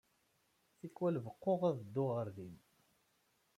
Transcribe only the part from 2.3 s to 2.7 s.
din.